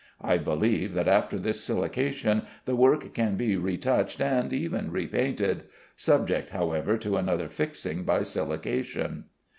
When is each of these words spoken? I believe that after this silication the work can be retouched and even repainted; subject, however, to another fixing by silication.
I 0.19 0.39
believe 0.39 0.95
that 0.95 1.07
after 1.07 1.37
this 1.37 1.63
silication 1.63 2.47
the 2.65 2.75
work 2.75 3.13
can 3.13 3.35
be 3.35 3.55
retouched 3.55 4.19
and 4.19 4.51
even 4.51 4.89
repainted; 4.89 5.65
subject, 5.95 6.49
however, 6.49 6.97
to 6.97 7.17
another 7.17 7.47
fixing 7.47 8.03
by 8.03 8.23
silication. 8.23 9.25